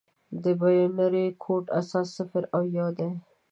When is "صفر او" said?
2.17-2.61